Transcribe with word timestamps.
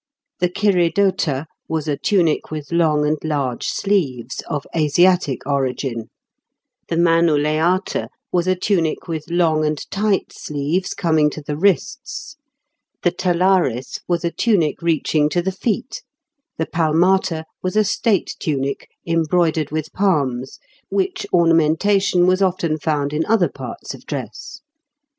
The 0.39 0.49
chiridota 0.49 1.45
was 1.69 1.87
a 1.87 1.95
tunic 1.95 2.49
with 2.49 2.71
long 2.71 3.05
and 3.05 3.19
large 3.23 3.67
sleeves, 3.67 4.41
of 4.47 4.65
Asiatic 4.75 5.45
origin; 5.45 6.09
the 6.87 6.95
manuleata 6.97 8.09
was 8.31 8.47
a 8.47 8.55
tunic 8.55 9.07
with 9.07 9.29
long 9.29 9.63
and 9.63 9.79
tight 9.91 10.33
sleeves 10.33 10.95
coming 10.95 11.29
to 11.29 11.41
the 11.43 11.55
wrists; 11.55 12.35
the 13.03 13.11
talaris 13.11 13.99
was 14.07 14.25
a 14.25 14.31
tunic 14.31 14.81
reaching 14.81 15.29
to 15.29 15.39
the 15.39 15.51
feet; 15.51 16.01
the 16.57 16.65
palmata 16.65 17.43
was 17.61 17.75
a 17.75 17.83
state 17.83 18.35
tunic, 18.39 18.89
embroidered 19.05 19.69
with 19.69 19.93
palms, 19.93 20.57
which 20.89 21.27
ornamentation 21.31 22.25
was 22.25 22.41
often 22.41 22.79
found 22.79 23.13
in 23.13 23.23
other 23.27 23.49
parts 23.49 23.93
of 23.93 24.07
dress. 24.07 24.61